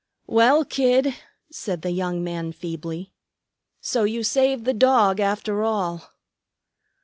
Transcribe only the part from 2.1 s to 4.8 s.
man feebly, "so you saved the